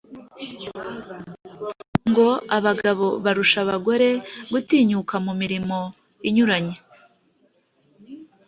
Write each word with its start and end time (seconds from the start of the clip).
Ngo 2.09 2.27
abagabo 2.57 3.07
barusha 3.23 3.57
abagore 3.65 4.09
gutinyuka 4.51 5.15
mu 5.25 5.33
mirimo 5.41 5.77
inyuranye. 6.27 6.75